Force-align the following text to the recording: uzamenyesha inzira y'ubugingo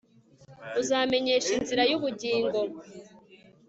uzamenyesha 0.81 1.49
inzira 1.57 1.83
y'ubugingo 1.89 2.59